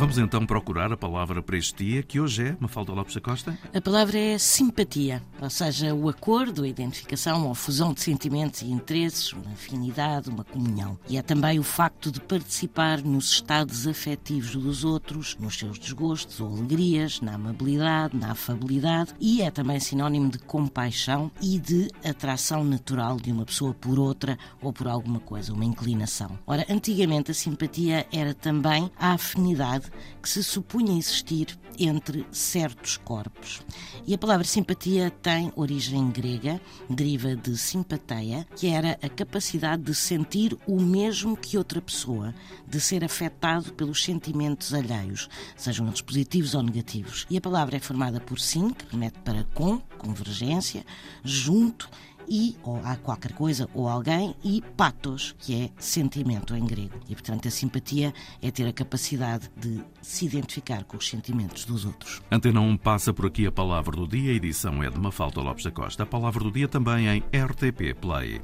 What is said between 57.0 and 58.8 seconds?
E portanto a simpatia é ter a